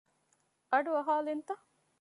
[0.71, 1.51] އަޑު އަހާލިންތަ؟